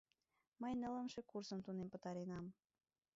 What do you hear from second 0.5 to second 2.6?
—Мый нылымше курсым тунем пытаренам.